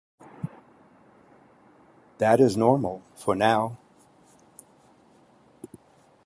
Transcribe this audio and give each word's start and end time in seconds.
That 2.17 2.39
is 2.41 2.57
normal, 2.57 3.03
for 3.13 3.35
now. 3.35 3.77